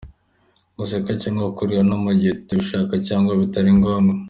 Guseka 0.77 1.11
cyangwa 1.21 1.45
kurira 1.57 1.83
no 1.89 1.97
mu 2.03 2.11
gihe 2.17 2.31
utabishaka 2.35 2.93
cyangwa 3.07 3.31
bitari 3.39 3.71
ngombwa. 3.77 4.13